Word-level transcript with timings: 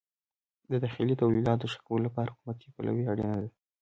د 0.71 0.73
داخلي 0.83 1.13
تولیداتو 1.21 1.65
د 1.67 1.71
ښه 1.71 1.79
کولو 1.87 2.03
لپاره 2.07 2.31
حکومتي 2.33 2.67
پلوي 2.75 3.03
اړینه 3.11 3.35
ده. 3.43 3.49